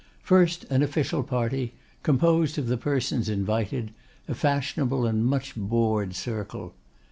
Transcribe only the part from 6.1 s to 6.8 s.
circle.